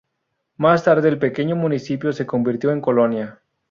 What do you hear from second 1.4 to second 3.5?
municipio se convirtió en colonia.